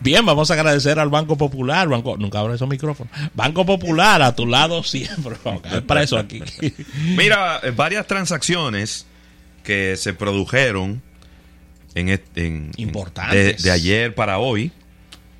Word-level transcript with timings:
Bien, 0.00 0.24
vamos 0.24 0.50
a 0.50 0.54
agradecer 0.54 0.98
al 0.98 1.10
Banco 1.10 1.36
Popular, 1.36 1.88
Banco, 1.88 2.16
nunca 2.18 2.40
abro 2.40 2.54
esos 2.54 2.68
micrófonos. 2.68 3.12
Banco 3.34 3.66
Popular, 3.66 4.22
a 4.22 4.34
tu 4.34 4.46
lado 4.46 4.82
siempre. 4.82 5.36
Es 5.72 5.82
para 5.82 6.02
eso 6.02 6.16
aquí. 6.18 6.42
Mira, 7.16 7.60
eh, 7.62 7.70
varias 7.70 8.06
transacciones 8.06 9.06
que 9.62 9.96
se 9.96 10.14
produjeron 10.14 11.02
en, 11.94 12.20
en- 12.34 12.70
Importantes. 12.76 13.62
De, 13.62 13.68
de 13.68 13.70
ayer 13.70 14.14
para 14.14 14.38
hoy 14.38 14.72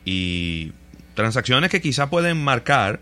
y 0.05 0.73
transacciones 1.15 1.71
que 1.71 1.81
quizá 1.81 2.11
pueden 2.11 2.43
marcar 2.43 3.01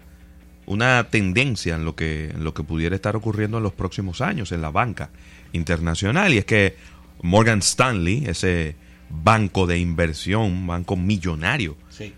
una 0.66 1.08
tendencia 1.10 1.74
en 1.76 1.84
lo 1.84 1.96
que 1.96 2.30
en 2.30 2.44
lo 2.44 2.52
que 2.52 2.62
pudiera 2.62 2.94
estar 2.94 3.16
ocurriendo 3.16 3.56
en 3.56 3.62
los 3.62 3.72
próximos 3.72 4.20
años 4.20 4.52
en 4.52 4.60
la 4.60 4.70
banca 4.70 5.08
internacional 5.52 6.34
y 6.34 6.38
es 6.38 6.44
que 6.44 6.76
Morgan 7.22 7.60
Stanley, 7.60 8.24
ese 8.26 8.76
banco 9.10 9.66
de 9.66 9.78
inversión, 9.78 10.66
banco 10.66 10.96
millonario, 10.96 11.76
Sí. 11.90 12.12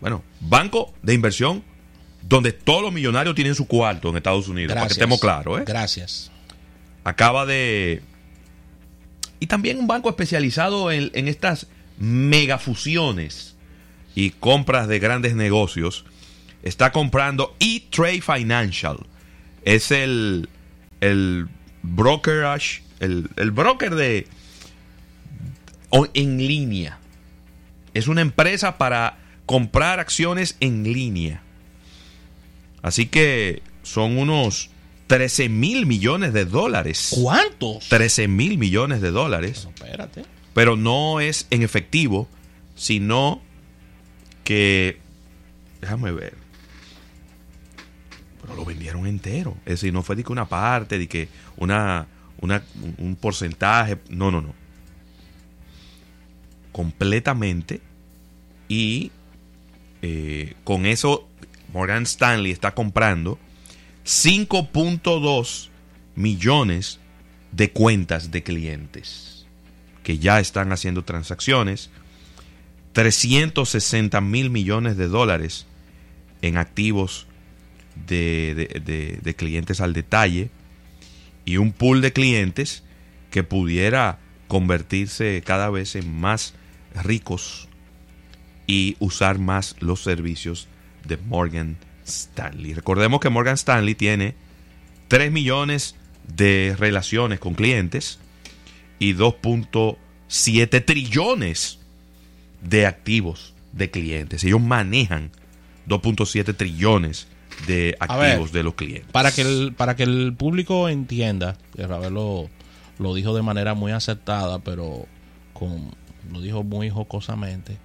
bueno, 0.00 0.22
banco 0.40 0.92
de 1.02 1.14
inversión 1.14 1.62
donde 2.22 2.52
todos 2.52 2.82
los 2.82 2.92
millonarios 2.92 3.34
tienen 3.34 3.54
su 3.54 3.66
cuarto 3.66 4.10
en 4.10 4.16
Estados 4.16 4.48
Unidos, 4.48 4.74
para 4.74 4.86
que 4.86 4.92
estemos 4.92 5.20
claros, 5.20 5.60
¿eh? 5.60 5.64
Gracias. 5.66 6.30
acaba 7.04 7.46
de... 7.46 8.02
Y 9.40 9.46
también 9.46 9.78
un 9.78 9.86
banco 9.86 10.08
especializado 10.10 10.90
en, 10.90 11.10
en 11.14 11.28
estas 11.28 11.68
megafusiones 11.98 13.56
y 14.14 14.30
compras 14.30 14.88
de 14.88 14.98
grandes 14.98 15.34
negocios. 15.36 16.04
Está 16.62 16.90
comprando 16.92 17.54
E-Trade 17.60 18.20
Financial. 18.20 18.98
Es 19.64 19.90
el, 19.92 20.48
el 21.00 21.46
brokerage, 21.82 22.82
el, 23.00 23.28
el 23.36 23.50
broker 23.52 23.94
de... 23.94 24.26
en 25.92 26.38
línea. 26.38 26.98
Es 27.94 28.08
una 28.08 28.20
empresa 28.20 28.78
para 28.78 29.18
comprar 29.46 30.00
acciones 30.00 30.56
en 30.60 30.84
línea. 30.84 31.42
Así 32.82 33.06
que 33.06 33.62
son 33.82 34.18
unos 34.18 34.70
13 35.08 35.48
mil 35.48 35.86
millones 35.86 36.32
de 36.32 36.44
dólares. 36.44 37.16
¿Cuántos? 37.20 37.88
13 37.88 38.28
mil 38.28 38.58
millones 38.58 39.00
de 39.00 39.10
dólares. 39.10 39.64
No, 39.64 39.70
espérate. 39.70 40.24
Pero 40.54 40.76
no 40.76 41.20
es 41.20 41.46
en 41.50 41.62
efectivo, 41.62 42.28
sino 42.76 43.40
que... 44.44 44.98
Déjame 45.80 46.12
ver. 46.12 46.34
Pero 48.42 48.54
lo 48.54 48.64
vendieron 48.64 49.06
entero. 49.06 49.56
Es 49.64 49.74
decir, 49.80 49.92
no 49.92 50.02
fue 50.02 50.16
de 50.16 50.24
que 50.24 50.32
una 50.32 50.48
parte, 50.48 50.98
de 50.98 51.08
que 51.08 51.28
una, 51.56 52.06
una, 52.40 52.62
un 52.98 53.16
porcentaje. 53.16 53.98
No, 54.10 54.30
no, 54.30 54.42
no. 54.42 54.54
Completamente. 56.78 57.80
Y 58.68 59.10
eh, 60.00 60.54
con 60.62 60.86
eso 60.86 61.28
Morgan 61.72 62.04
Stanley 62.04 62.52
está 62.52 62.72
comprando 62.72 63.36
5.2 64.06 65.70
millones 66.14 67.00
de 67.50 67.72
cuentas 67.72 68.30
de 68.30 68.44
clientes 68.44 69.44
que 70.04 70.18
ya 70.18 70.38
están 70.38 70.70
haciendo 70.70 71.02
transacciones, 71.02 71.90
360 72.92 74.20
mil 74.20 74.48
millones 74.48 74.96
de 74.96 75.08
dólares 75.08 75.66
en 76.42 76.58
activos 76.58 77.26
de, 78.06 78.54
de- 78.54 78.80
de- 78.80 79.18
de 79.20 79.34
clientes 79.34 79.80
al 79.80 79.94
detalle 79.94 80.50
y 81.44 81.56
un 81.56 81.72
pool 81.72 82.02
de 82.02 82.12
clientes 82.12 82.84
que 83.32 83.42
pudiera 83.42 84.20
convertirse 84.46 85.42
cada 85.44 85.70
vez 85.70 85.96
en 85.96 86.14
más 86.20 86.54
ricos 86.94 87.68
y 88.66 88.96
usar 88.98 89.38
más 89.38 89.76
los 89.80 90.02
servicios 90.02 90.68
de 91.06 91.16
Morgan 91.16 91.76
Stanley. 92.06 92.74
Recordemos 92.74 93.20
que 93.20 93.30
Morgan 93.30 93.54
Stanley 93.54 93.94
tiene 93.94 94.34
3 95.08 95.32
millones 95.32 95.94
de 96.26 96.76
relaciones 96.78 97.40
con 97.40 97.54
clientes 97.54 98.18
y 98.98 99.14
2.7 99.14 100.84
trillones 100.84 101.78
de 102.62 102.86
activos 102.86 103.54
de 103.72 103.90
clientes. 103.90 104.44
Ellos 104.44 104.60
manejan 104.60 105.30
2.7 105.88 106.54
trillones 106.56 107.28
de 107.66 107.74
ver, 107.74 107.96
activos 108.00 108.52
de 108.52 108.62
los 108.62 108.74
clientes. 108.74 109.10
Para 109.10 109.32
que 109.32 109.42
el, 109.42 109.72
para 109.76 109.96
que 109.96 110.02
el 110.02 110.34
público 110.36 110.88
entienda, 110.88 111.56
Ravel 111.76 112.14
lo, 112.14 112.48
lo 112.98 113.14
dijo 113.14 113.34
de 113.34 113.42
manera 113.42 113.74
muy 113.74 113.92
acertada, 113.92 114.58
pero 114.58 115.06
con, 115.52 115.94
lo 116.32 116.40
dijo 116.40 116.62
muy 116.62 116.90
jocosamente, 116.90 117.78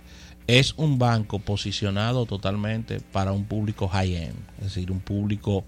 es 0.47 0.73
un 0.77 0.99
banco 0.99 1.39
posicionado 1.39 2.25
totalmente 2.25 2.99
para 2.99 3.31
un 3.31 3.45
público 3.45 3.87
high-end, 3.87 4.35
es 4.59 4.65
decir, 4.75 4.91
un 4.91 4.99
público 4.99 5.63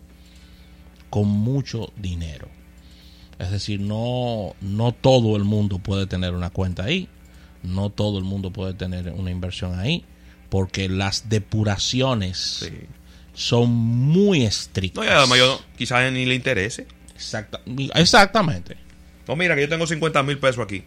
con 1.09 1.27
mucho 1.27 1.91
dinero. 1.95 2.47
Es 3.39 3.51
decir, 3.51 3.79
no, 3.81 4.53
no 4.61 4.91
todo 4.93 5.35
el 5.37 5.43
mundo 5.43 5.79
puede 5.79 6.07
tener 6.07 6.33
una 6.33 6.49
cuenta 6.49 6.83
ahí, 6.85 7.07
no 7.63 7.89
todo 7.89 8.17
el 8.17 8.23
mundo 8.25 8.51
puede 8.51 8.73
tener 8.73 9.09
una 9.11 9.31
inversión 9.31 9.77
ahí, 9.79 10.03
porque 10.49 10.87
las 10.89 11.27
depuraciones 11.29 12.37
Sí. 12.37 12.69
son 13.33 13.69
muy 13.71 14.43
estrictas. 14.43 15.03
No, 15.03 15.09
y 15.09 15.13
además 15.13 15.37
yo 15.37 15.59
quizás 15.77 16.11
ni 16.11 16.25
le 16.25 16.35
interese. 16.35 16.87
Exacta- 17.15 17.61
exactamente. 17.95 18.77
No, 19.27 19.35
mira, 19.35 19.55
que 19.55 19.61
yo 19.61 19.69
tengo 19.69 19.87
50 19.87 20.21
mil 20.23 20.37
pesos 20.37 20.63
aquí. 20.63 20.83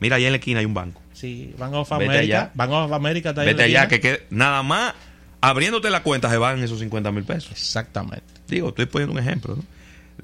Mira, 0.00 0.16
allá 0.16 0.26
en 0.26 0.32
la 0.32 0.38
esquina 0.38 0.60
hay 0.60 0.66
un 0.66 0.74
banco. 0.74 1.00
Sí, 1.12 1.54
Bank 1.58 1.74
of 1.74 1.90
Vete 1.90 2.04
America. 2.04 2.18
allá. 2.20 2.50
Bank 2.54 2.70
of 2.70 2.92
America 2.92 3.28
está 3.30 3.42
ahí 3.42 3.48
en 3.50 3.56
Vete 3.56 3.68
la 3.70 3.80
allá, 3.80 3.88
que, 3.88 3.94
esquina. 3.96 4.16
que 4.16 4.26
nada 4.30 4.62
más 4.62 4.94
abriéndote 5.40 5.90
la 5.90 6.02
cuenta 6.02 6.30
se 6.30 6.38
van 6.38 6.62
esos 6.62 6.80
50 6.80 7.12
mil 7.12 7.24
pesos. 7.24 7.52
Exactamente. 7.52 8.24
Digo, 8.48 8.70
estoy 8.70 8.86
poniendo 8.86 9.12
un 9.12 9.18
ejemplo. 9.18 9.56
¿no? 9.56 9.64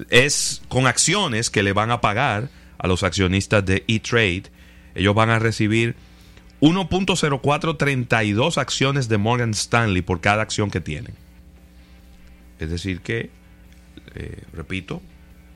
Es 0.09 0.61
con 0.67 0.87
acciones 0.87 1.49
que 1.49 1.63
le 1.63 1.73
van 1.73 1.91
a 1.91 2.01
pagar 2.01 2.49
a 2.77 2.87
los 2.87 3.03
accionistas 3.03 3.65
de 3.65 3.83
E-Trade. 3.87 4.43
Ellos 4.95 5.13
van 5.15 5.29
a 5.29 5.39
recibir 5.39 5.95
1.0432 6.61 8.57
acciones 8.57 9.07
de 9.09 9.17
Morgan 9.17 9.51
Stanley 9.51 10.01
por 10.01 10.21
cada 10.21 10.41
acción 10.41 10.71
que 10.71 10.81
tienen. 10.81 11.13
Es 12.59 12.69
decir 12.69 13.01
que, 13.01 13.29
eh, 14.15 14.43
repito, 14.53 15.01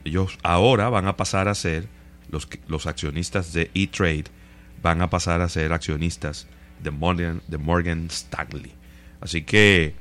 ellos 0.06 0.38
ahora 0.44 0.90
van 0.90 1.08
a 1.08 1.18
pasar 1.18 1.48
a 1.48 1.56
ser, 1.56 1.88
los, 2.30 2.48
los 2.68 2.86
accionistas 2.88 3.54
de 3.54 3.72
E-Trade 3.74 4.26
van 4.82 5.02
a 5.02 5.10
pasar 5.10 5.42
a 5.42 5.50
ser 5.50 5.74
accionistas 5.74 6.48
de 6.82 6.92
Morgan, 6.92 7.42
de 7.48 7.58
Morgan 7.58 8.08
Stanley. 8.10 8.72
Así 9.20 9.44
que, 9.44 9.94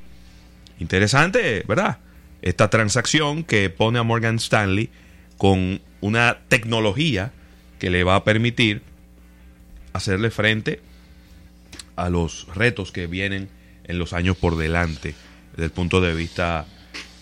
interesante, 0.79 1.65
¿verdad? 1.69 1.99
Esta 2.43 2.71
transacción 2.71 3.45
que 3.45 3.69
pone 3.71 3.99
a 3.99 4.03
Morgan 4.03 4.37
Stanley 4.37 4.89
con 5.37 5.81
una 6.01 6.39
tecnología 6.49 7.33
que 7.79 7.91
le 7.91 8.05
va 8.05 8.17
a 8.17 8.25
permitir 8.25 8.83
hacerle 9.93 10.31
frente 10.31 10.81
a 11.97 12.09
los 12.09 12.47
retos 12.55 12.93
que 12.93 13.07
vienen 13.07 13.49
en 13.85 13.99
los 13.99 14.13
años 14.13 14.37
por 14.37 14.57
delante 14.57 15.15
desde 15.53 15.65
el 15.65 15.71
punto 15.71 16.01
de 16.01 16.15
vista 16.15 16.65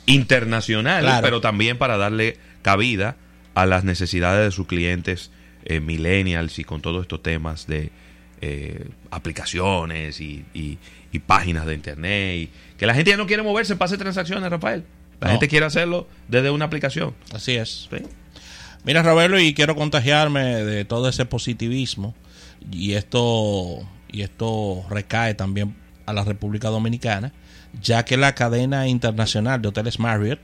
internacional, 0.07 1.03
Claro. 1.03 1.23
pero 1.25 1.41
también 1.41 1.79
para 1.79 1.97
darle 1.97 2.37
cabida 2.63 3.17
a 3.63 3.67
las 3.67 3.85
necesidades 3.85 4.45
de 4.47 4.51
sus 4.53 4.67
clientes 4.67 5.31
eh, 5.65 5.81
millennials 5.81 6.59
y 6.59 6.65
con 6.65 6.81
todos 6.81 7.03
estos 7.03 7.23
temas 7.23 7.67
de 7.67 7.91
eh, 8.41 8.89
aplicaciones 9.11 10.21
y, 10.21 10.45
y- 10.55 10.79
y 11.11 11.19
páginas 11.21 11.67
de 11.67 11.75
internet. 11.75 12.37
Y, 12.37 12.51
que 12.77 12.87
la 12.87 12.95
gente 12.95 13.11
ya 13.11 13.17
no 13.17 13.27
quiere 13.27 13.43
moverse 13.43 13.75
para 13.77 13.87
hacer 13.87 13.99
transacciones, 13.99 14.49
Rafael. 14.51 14.85
La 15.21 15.27
No. 15.29 15.33
gente 15.33 15.49
quiere 15.49 15.67
hacerlo 15.67 16.07
desde 16.29 16.51
una 16.51 16.67
aplicación. 16.67 17.15
Así 17.33 17.57
es. 17.57 17.89
¿sí? 17.91 17.97
Mira, 18.85 19.03
Ravelo, 19.03 19.41
y 19.41 19.55
quiero 19.55 19.75
contagiarme 19.75 20.45
de 20.65 20.85
todo 20.85 21.09
ese 21.09 21.25
positivismo. 21.25 22.15
Y 22.71 22.93
esto, 22.93 23.81
y 24.13 24.23
esto 24.23 24.85
recae 24.89 25.35
también 25.35 25.75
a 26.07 26.13
la 26.13 26.25
República 26.25 26.69
Dominicana, 26.69 27.33
ya 27.83 28.05
que 28.05 28.17
la 28.17 28.35
cadena 28.35 28.87
internacional 28.87 29.61
de 29.61 29.69
hoteles 29.69 29.99
Marriott 29.99 30.41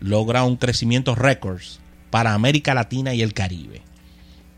logra 0.00 0.42
un 0.44 0.56
crecimiento 0.56 1.14
récord 1.14 1.60
para 2.10 2.34
América 2.34 2.74
Latina 2.74 3.14
y 3.14 3.22
el 3.22 3.34
Caribe. 3.34 3.82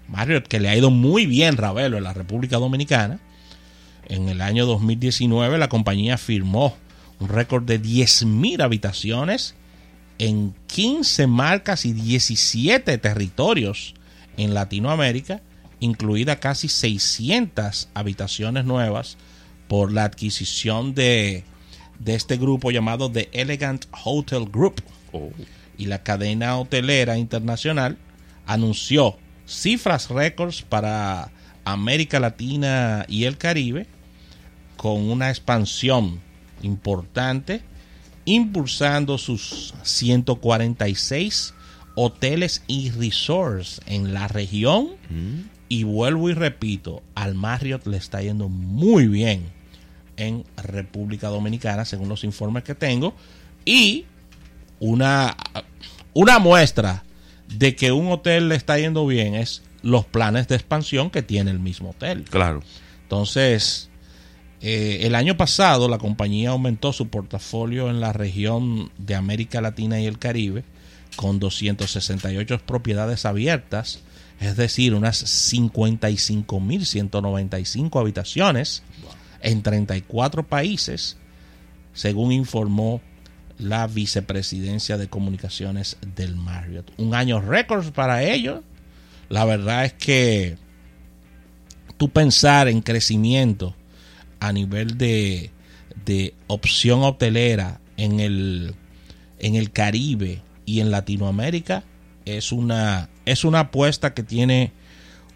Marriott, 0.08 0.48
que 0.48 0.60
le 0.60 0.68
ha 0.68 0.76
ido 0.76 0.90
muy 0.90 1.26
bien, 1.26 1.56
Ravelo, 1.56 1.96
en 1.96 2.04
la 2.04 2.12
República 2.12 2.56
Dominicana. 2.58 3.20
En 4.08 4.28
el 4.28 4.40
año 4.40 4.66
2019 4.66 5.58
la 5.58 5.68
compañía 5.68 6.18
firmó 6.18 6.76
un 7.20 7.28
récord 7.28 7.62
de 7.64 7.80
10.000 7.80 8.62
habitaciones 8.62 9.54
en 10.18 10.54
15 10.66 11.26
marcas 11.26 11.84
y 11.84 11.92
17 11.92 12.98
territorios 12.98 13.94
en 14.36 14.52
Latinoamérica, 14.52 15.40
incluida 15.78 16.40
casi 16.40 16.68
600 16.68 17.88
habitaciones 17.94 18.64
nuevas 18.64 19.16
por 19.68 19.92
la 19.92 20.04
adquisición 20.04 20.94
de, 20.94 21.44
de 22.00 22.14
este 22.14 22.36
grupo 22.36 22.70
llamado 22.70 23.10
The 23.10 23.28
Elegant 23.32 23.86
Hotel 24.04 24.46
Group. 24.50 24.82
Oh. 25.12 25.30
Y 25.80 25.86
la 25.86 26.02
cadena 26.02 26.58
hotelera 26.58 27.16
internacional 27.16 27.96
anunció 28.44 29.16
cifras 29.46 30.10
récords 30.10 30.60
para 30.60 31.32
América 31.64 32.20
Latina 32.20 33.06
y 33.08 33.24
el 33.24 33.38
Caribe 33.38 33.86
con 34.76 35.08
una 35.08 35.30
expansión 35.30 36.20
importante, 36.60 37.62
impulsando 38.26 39.16
sus 39.16 39.72
146 39.82 41.54
hoteles 41.94 42.62
y 42.66 42.90
resorts 42.90 43.80
en 43.86 44.12
la 44.12 44.28
región. 44.28 44.88
Y 45.70 45.84
vuelvo 45.84 46.28
y 46.28 46.34
repito, 46.34 47.02
al 47.14 47.34
Marriott 47.34 47.86
le 47.86 47.96
está 47.96 48.20
yendo 48.20 48.50
muy 48.50 49.08
bien 49.08 49.44
en 50.18 50.44
República 50.58 51.28
Dominicana, 51.28 51.86
según 51.86 52.10
los 52.10 52.22
informes 52.22 52.64
que 52.64 52.74
tengo. 52.74 53.14
Y 53.64 54.04
una, 54.80 55.36
una 56.12 56.40
muestra 56.40 57.04
de 57.48 57.76
que 57.76 57.92
un 57.92 58.10
hotel 58.10 58.48
le 58.48 58.56
está 58.56 58.78
yendo 58.78 59.06
bien 59.06 59.36
es 59.36 59.62
los 59.82 60.04
planes 60.04 60.48
de 60.48 60.56
expansión 60.56 61.10
que 61.10 61.22
tiene 61.22 61.50
el 61.50 61.60
mismo 61.60 61.90
hotel. 61.90 62.24
Claro. 62.24 62.62
Entonces, 63.02 63.90
eh, 64.60 65.00
el 65.02 65.14
año 65.14 65.36
pasado 65.36 65.88
la 65.88 65.98
compañía 65.98 66.50
aumentó 66.50 66.92
su 66.92 67.06
portafolio 67.08 67.88
en 67.88 68.00
la 68.00 68.12
región 68.12 68.90
de 68.98 69.14
América 69.14 69.60
Latina 69.60 70.00
y 70.00 70.06
el 70.06 70.18
Caribe 70.18 70.64
con 71.16 71.38
268 71.38 72.62
propiedades 72.66 73.24
abiertas, 73.26 74.00
es 74.38 74.56
decir, 74.56 74.94
unas 74.94 75.52
55.195 75.52 78.00
habitaciones 78.00 78.82
en 79.42 79.62
34 79.62 80.46
países, 80.46 81.16
según 81.92 82.32
informó 82.32 83.02
la 83.60 83.86
vicepresidencia 83.86 84.96
de 84.96 85.08
comunicaciones 85.08 85.96
del 86.16 86.36
Marriott. 86.36 86.90
Un 86.96 87.14
año 87.14 87.40
récord 87.40 87.92
para 87.92 88.22
ellos. 88.22 88.62
La 89.28 89.44
verdad 89.44 89.84
es 89.84 89.92
que 89.92 90.56
tú 91.96 92.08
pensar 92.08 92.68
en 92.68 92.80
crecimiento 92.80 93.76
a 94.40 94.52
nivel 94.52 94.98
de, 94.98 95.50
de 96.04 96.34
opción 96.46 97.02
hotelera 97.02 97.80
en 97.96 98.20
el, 98.20 98.74
en 99.38 99.54
el 99.54 99.70
Caribe 99.70 100.42
y 100.64 100.80
en 100.80 100.90
Latinoamérica 100.90 101.84
es 102.24 102.52
una, 102.52 103.08
es 103.24 103.44
una 103.44 103.60
apuesta 103.60 104.14
que 104.14 104.22
tiene 104.22 104.72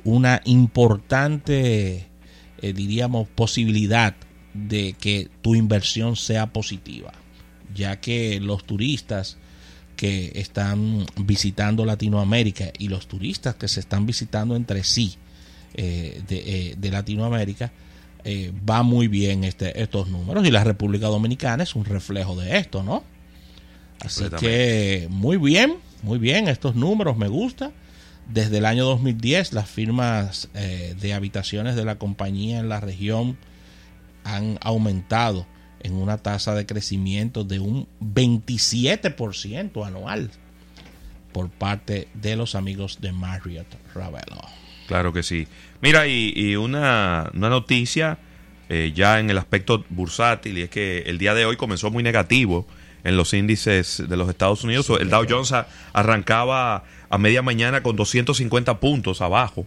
una 0.04 0.40
importante, 0.44 2.06
eh, 2.60 2.72
diríamos, 2.72 3.28
posibilidad 3.28 4.14
de 4.52 4.94
que 4.94 5.28
tu 5.42 5.54
inversión 5.54 6.16
sea 6.16 6.52
positiva, 6.52 7.12
ya 7.74 8.00
que 8.00 8.40
los 8.40 8.64
turistas 8.64 9.36
que 9.96 10.32
están 10.34 11.06
visitando 11.16 11.84
Latinoamérica 11.84 12.72
y 12.78 12.88
los 12.88 13.06
turistas 13.06 13.54
que 13.54 13.68
se 13.68 13.80
están 13.80 14.06
visitando 14.06 14.56
entre 14.56 14.82
sí 14.84 15.16
eh, 15.74 16.22
de, 16.26 16.36
eh, 16.38 16.74
de, 16.76 16.90
Latinoamérica, 16.90 17.72
eh, 18.24 18.52
va 18.68 18.82
muy 18.82 19.08
bien 19.08 19.44
este, 19.44 19.82
estos 19.82 20.08
números 20.08 20.46
y 20.46 20.50
la 20.50 20.64
República 20.64 21.06
Dominicana 21.08 21.62
es 21.62 21.74
un 21.74 21.84
reflejo 21.84 22.36
de 22.36 22.58
esto, 22.58 22.82
¿no? 22.82 23.04
Así 24.00 24.24
que 24.38 25.08
muy 25.10 25.36
bien, 25.36 25.76
muy 26.02 26.18
bien, 26.18 26.48
estos 26.48 26.74
números 26.74 27.16
me 27.16 27.28
gustan. 27.28 27.72
Desde 28.28 28.58
el 28.58 28.64
año 28.64 28.84
2010 28.86 29.52
las 29.52 29.68
firmas 29.68 30.48
eh, 30.54 30.94
de 30.98 31.12
habitaciones 31.12 31.76
de 31.76 31.84
la 31.84 31.96
compañía 31.96 32.58
en 32.58 32.68
la 32.68 32.80
región 32.80 33.36
han 34.24 34.58
aumentado 34.62 35.46
en 35.84 35.94
una 35.94 36.18
tasa 36.18 36.54
de 36.54 36.66
crecimiento 36.66 37.44
de 37.44 37.60
un 37.60 37.86
27% 38.00 39.86
anual 39.86 40.30
por 41.32 41.50
parte 41.50 42.08
de 42.14 42.36
los 42.36 42.54
amigos 42.54 43.00
de 43.00 43.12
Marriott 43.12 43.66
Ravelo. 43.94 44.40
Claro 44.88 45.12
que 45.12 45.22
sí. 45.22 45.46
Mira, 45.80 46.06
y, 46.06 46.56
una, 46.56 47.30
una, 47.34 47.48
noticia 47.48 48.18
eh, 48.68 48.92
ya 48.94 49.20
en 49.20 49.30
el 49.30 49.38
aspecto 49.38 49.84
bursátil, 49.90 50.58
y 50.58 50.62
es 50.62 50.70
que 50.70 51.00
el 51.06 51.18
día 51.18 51.34
de 51.34 51.44
hoy 51.44 51.56
comenzó 51.56 51.90
muy 51.90 52.02
negativo 52.02 52.66
en 53.04 53.16
los 53.16 53.34
índices 53.34 54.02
de 54.08 54.16
los 54.16 54.28
Estados 54.28 54.64
Unidos. 54.64 54.90
El 54.98 55.10
Dow 55.10 55.26
Jones 55.28 55.52
arrancaba 55.92 56.84
a 57.10 57.18
media 57.18 57.42
mañana 57.42 57.82
con 57.82 57.96
250 57.96 58.80
puntos 58.80 59.20
abajo. 59.20 59.66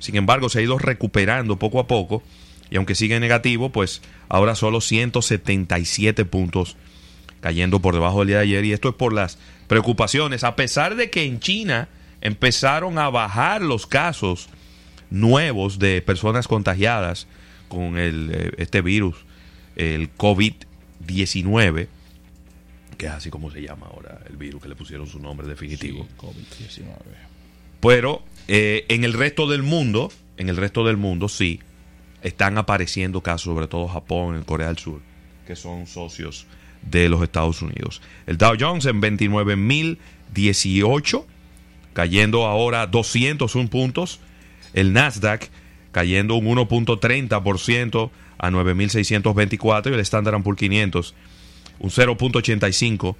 Sin 0.00 0.16
embargo, 0.16 0.48
se 0.48 0.58
ha 0.58 0.62
ido 0.62 0.78
recuperando 0.78 1.56
poco 1.56 1.78
a 1.78 1.86
poco. 1.86 2.24
Y 2.72 2.76
aunque 2.76 2.94
sigue 2.94 3.20
negativo, 3.20 3.68
pues 3.68 4.00
ahora 4.30 4.54
solo 4.54 4.80
177 4.80 6.24
puntos 6.24 6.78
cayendo 7.42 7.80
por 7.80 7.92
debajo 7.92 8.20
del 8.20 8.28
día 8.28 8.36
de 8.38 8.44
ayer. 8.44 8.64
Y 8.64 8.72
esto 8.72 8.88
es 8.88 8.94
por 8.94 9.12
las 9.12 9.36
preocupaciones. 9.66 10.42
A 10.42 10.56
pesar 10.56 10.96
de 10.96 11.10
que 11.10 11.24
en 11.24 11.38
China 11.38 11.90
empezaron 12.22 12.98
a 12.98 13.10
bajar 13.10 13.60
los 13.60 13.86
casos 13.86 14.48
nuevos 15.10 15.78
de 15.78 16.00
personas 16.00 16.48
contagiadas 16.48 17.26
con 17.68 17.98
el, 17.98 18.54
este 18.56 18.80
virus, 18.80 19.16
el 19.76 20.08
COVID-19 20.16 21.88
que 22.96 23.06
es 23.06 23.12
así 23.12 23.30
como 23.30 23.50
se 23.50 23.60
llama 23.60 23.88
ahora 23.92 24.20
el 24.30 24.36
virus, 24.36 24.62
que 24.62 24.68
le 24.68 24.76
pusieron 24.76 25.08
su 25.08 25.18
nombre 25.18 25.46
definitivo. 25.48 26.06
Sí, 26.08 26.82
COVID-19. 26.82 26.86
Pero 27.80 28.22
eh, 28.48 28.86
en 28.88 29.02
el 29.02 29.12
resto 29.12 29.48
del 29.48 29.62
mundo, 29.62 30.12
en 30.36 30.48
el 30.48 30.56
resto 30.56 30.84
del 30.84 30.96
mundo 30.96 31.28
sí, 31.28 31.58
están 32.22 32.56
apareciendo 32.58 33.20
casos, 33.20 33.54
sobre 33.54 33.66
todo 33.66 33.88
Japón, 33.88 34.36
en 34.36 34.44
Corea 34.44 34.68
del 34.68 34.78
Sur, 34.78 35.00
que 35.46 35.56
son 35.56 35.86
socios 35.86 36.46
de 36.82 37.08
los 37.08 37.22
Estados 37.22 37.62
Unidos. 37.62 38.02
El 38.26 38.36
Dow 38.38 38.54
Jones 38.58 38.86
en 38.86 39.00
29.018, 39.00 41.24
cayendo 41.92 42.46
ahora 42.46 42.86
201 42.86 43.68
puntos. 43.68 44.20
El 44.74 44.92
Nasdaq 44.92 45.50
cayendo 45.92 46.34
un 46.36 46.46
1.30% 46.46 48.10
a 48.38 48.50
9.624 48.50 49.90
y 49.90 49.94
el 49.94 50.00
Standard 50.00 50.42
Poor's 50.42 50.58
500 50.58 51.14
un 51.82 51.90
0.85, 51.90 53.10
uh, 53.10 53.16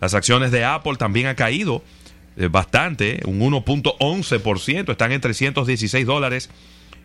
Las 0.00 0.14
acciones 0.14 0.50
de 0.52 0.64
Apple 0.64 0.96
también 0.96 1.26
han 1.26 1.34
caído 1.34 1.76
eh, 1.76 1.82
bastante, 2.50 3.20
un 3.26 3.40
1.11%, 3.40 4.90
están 4.90 5.12
en 5.12 5.20
316 5.20 6.06
dólares. 6.06 6.50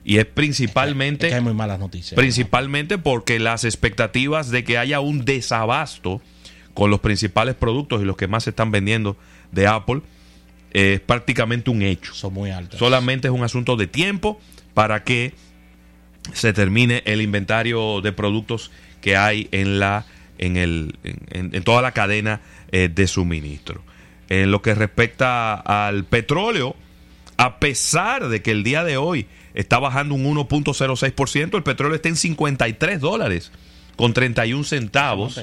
Y 0.03 0.17
es 0.17 0.25
principalmente. 0.25 1.27
Es 1.27 1.31
que 1.31 1.35
hay 1.35 1.43
muy 1.43 1.53
malas 1.53 1.77
noticias. 1.77 2.15
Principalmente 2.15 2.97
¿no? 2.97 3.03
porque 3.03 3.37
las 3.37 3.65
expectativas 3.65 4.49
de 4.49 4.63
que 4.63 4.77
haya 4.77 5.01
un 5.01 5.25
desabasto 5.25 6.21
con 6.73 6.89
los 6.89 7.01
principales 7.01 7.55
productos 7.55 8.01
y 8.01 8.05
los 8.05 8.15
que 8.15 8.27
más 8.27 8.45
se 8.45 8.51
están 8.51 8.71
vendiendo 8.71 9.17
de 9.51 9.67
Apple 9.67 10.01
es 10.71 10.99
prácticamente 11.01 11.69
un 11.69 11.81
hecho. 11.81 12.13
Son 12.13 12.33
muy 12.33 12.51
altas. 12.51 12.79
Solamente 12.79 13.27
es 13.27 13.33
un 13.33 13.43
asunto 13.43 13.75
de 13.75 13.87
tiempo 13.87 14.39
para 14.73 15.03
que 15.03 15.33
se 16.33 16.53
termine 16.53 17.03
el 17.05 17.21
inventario 17.21 18.01
de 18.01 18.11
productos 18.11 18.71
que 19.01 19.17
hay 19.17 19.49
en 19.51 19.79
la 19.79 20.05
en, 20.37 20.55
el, 20.55 20.95
en, 21.03 21.53
en 21.53 21.63
toda 21.63 21.81
la 21.81 21.91
cadena 21.91 22.41
eh, 22.71 22.89
de 22.93 23.07
suministro. 23.07 23.83
En 24.29 24.51
lo 24.51 24.61
que 24.61 24.75
respecta 24.75 25.55
al 25.55 26.05
petróleo, 26.05 26.75
a 27.37 27.59
pesar 27.59 28.29
de 28.29 28.41
que 28.41 28.51
el 28.51 28.63
día 28.63 28.83
de 28.83 28.97
hoy 28.97 29.27
está 29.53 29.79
bajando 29.79 30.15
un 30.15 30.23
1.06%, 30.23 31.55
el 31.55 31.63
petróleo 31.63 31.95
está 31.95 32.09
en 32.09 32.15
53 32.15 32.99
dólares 32.99 33.51
con 33.95 34.13
31 34.13 34.63
centavos. 34.63 35.41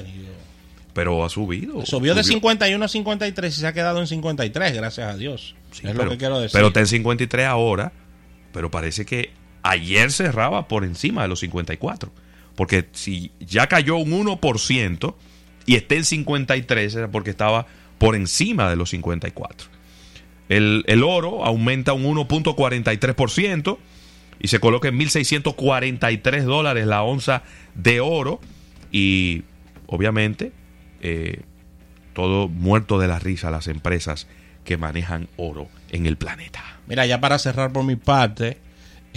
Pero 0.93 1.23
ha 1.23 1.29
subido. 1.29 1.73
Subió, 1.73 1.85
subió, 1.85 2.15
de 2.15 2.23
51 2.23 2.83
a 2.83 2.87
53 2.87 3.55
y 3.55 3.59
se 3.59 3.67
ha 3.67 3.73
quedado 3.73 3.99
en 3.99 4.07
53, 4.07 4.73
gracias 4.73 5.13
a 5.13 5.17
Dios. 5.17 5.55
Sí, 5.71 5.85
es 5.85 5.91
pero, 5.91 6.05
lo 6.05 6.11
que 6.11 6.17
quiero 6.17 6.39
decir. 6.39 6.53
Pero 6.53 6.67
está 6.67 6.79
en 6.79 6.87
53 6.87 7.45
ahora 7.45 7.91
pero 8.57 8.71
parece 8.71 9.05
que 9.05 9.29
ayer 9.61 10.11
cerraba 10.11 10.67
por 10.67 10.83
encima 10.83 11.21
de 11.21 11.27
los 11.27 11.41
54. 11.41 12.11
Porque 12.55 12.87
si 12.93 13.31
ya 13.39 13.67
cayó 13.67 13.97
un 13.97 14.25
1% 14.25 15.13
y 15.67 15.75
está 15.75 15.93
en 15.93 16.05
53 16.05 16.95
era 16.95 17.11
porque 17.11 17.29
estaba 17.29 17.67
por 17.97 18.15
encima 18.15 18.69
de 18.69 18.75
los 18.75 18.89
54. 18.91 19.69
El, 20.49 20.83
el 20.87 21.03
oro 21.03 21.43
aumenta 21.43 21.93
un 21.93 22.03
1.43% 22.03 23.77
y 24.39 24.47
se 24.47 24.59
coloca 24.59 24.87
en 24.87 24.99
1.643 24.99 26.43
dólares 26.43 26.85
la 26.85 27.03
onza 27.03 27.43
de 27.75 27.99
oro 27.99 28.39
y 28.91 29.43
obviamente 29.87 30.51
eh, 31.01 31.41
todo 32.13 32.47
muerto 32.47 32.99
de 32.99 33.07
la 33.07 33.19
risa 33.19 33.51
las 33.51 33.67
empresas 33.67 34.27
que 34.63 34.77
manejan 34.77 35.27
oro 35.37 35.67
en 35.89 36.05
el 36.05 36.17
planeta. 36.17 36.63
Mira, 36.87 37.05
ya 37.05 37.19
para 37.19 37.39
cerrar 37.39 37.71
por 37.71 37.83
mi 37.83 37.95
parte, 37.95 38.57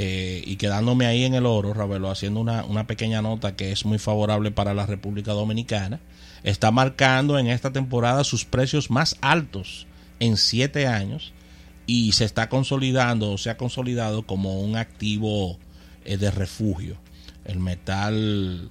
eh, 0.02 0.42
y 0.46 0.56
quedándome 0.56 1.04
ahí 1.04 1.24
en 1.24 1.34
el 1.34 1.44
oro, 1.44 1.74
Ravelo, 1.74 2.10
haciendo 2.10 2.40
una, 2.40 2.64
una 2.64 2.86
pequeña 2.86 3.20
nota 3.20 3.54
que 3.54 3.70
es 3.70 3.84
muy 3.84 3.98
favorable 3.98 4.50
para 4.50 4.72
la 4.72 4.86
República 4.86 5.32
Dominicana, 5.32 6.00
está 6.42 6.70
marcando 6.70 7.38
en 7.38 7.48
esta 7.48 7.70
temporada 7.70 8.24
sus 8.24 8.46
precios 8.46 8.90
más 8.90 9.18
altos 9.20 9.86
en 10.18 10.38
siete 10.38 10.86
años 10.86 11.34
y 11.86 12.12
se 12.12 12.24
está 12.24 12.48
consolidando, 12.48 13.32
o 13.32 13.36
se 13.36 13.50
ha 13.50 13.58
consolidado 13.58 14.22
como 14.22 14.62
un 14.62 14.76
activo 14.76 15.58
eh, 16.06 16.16
de 16.16 16.30
refugio. 16.30 16.96
El 17.44 17.60
metal, 17.60 18.70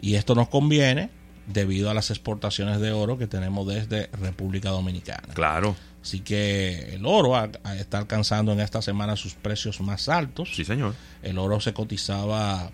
y 0.00 0.14
esto 0.14 0.34
nos 0.34 0.48
conviene 0.48 1.10
debido 1.46 1.90
a 1.90 1.94
las 1.94 2.08
exportaciones 2.08 2.80
de 2.80 2.92
oro 2.92 3.18
que 3.18 3.26
tenemos 3.26 3.66
desde 3.66 4.06
República 4.12 4.70
Dominicana. 4.70 5.34
Claro. 5.34 5.76
Así 6.02 6.20
que 6.20 6.94
el 6.94 7.06
oro 7.06 7.32
está 7.78 7.98
alcanzando 7.98 8.52
en 8.52 8.60
esta 8.60 8.82
semana 8.82 9.16
sus 9.16 9.34
precios 9.34 9.80
más 9.80 10.08
altos. 10.08 10.50
Sí, 10.54 10.64
señor. 10.64 10.94
El 11.22 11.38
oro 11.38 11.60
se 11.60 11.72
cotizaba 11.72 12.72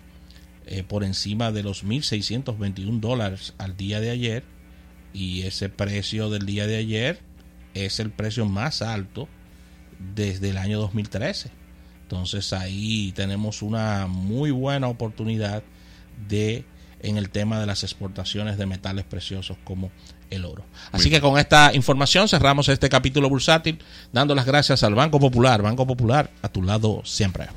eh, 0.65 0.83
por 0.83 1.03
encima 1.03 1.51
de 1.51 1.61
los 1.61 1.85
1.621 1.85 2.99
dólares 2.99 3.53
al 3.59 3.77
día 3.77 3.99
de 3.99 4.09
ayer 4.09 4.43
y 5.13 5.43
ese 5.43 5.69
precio 5.69 6.29
del 6.29 6.45
día 6.45 6.65
de 6.65 6.77
ayer 6.77 7.19
es 7.75 7.99
el 7.99 8.09
precio 8.09 8.45
más 8.45 8.81
alto 8.81 9.27
desde 10.15 10.49
el 10.49 10.57
año 10.57 10.79
2013. 10.79 11.51
Entonces 12.03 12.53
ahí 12.53 13.11
tenemos 13.15 13.61
una 13.61 14.07
muy 14.07 14.49
buena 14.49 14.87
oportunidad 14.87 15.61
de 16.27 16.65
en 17.01 17.17
el 17.17 17.29
tema 17.29 17.59
de 17.59 17.65
las 17.65 17.83
exportaciones 17.83 18.57
de 18.57 18.65
metales 18.65 19.05
preciosos 19.05 19.57
como 19.63 19.91
el 20.29 20.45
oro. 20.45 20.63
Así 20.91 21.09
que 21.09 21.21
con 21.21 21.37
esta 21.37 21.71
información 21.73 22.27
cerramos 22.27 22.67
este 22.69 22.89
capítulo 22.89 23.29
bursátil, 23.29 23.79
dando 24.11 24.33
las 24.35 24.45
gracias 24.45 24.83
al 24.83 24.95
Banco 24.95 25.19
Popular. 25.19 25.61
Banco 25.61 25.85
Popular, 25.85 26.31
a 26.41 26.49
tu 26.49 26.63
lado 26.63 27.01
siempre. 27.05 27.47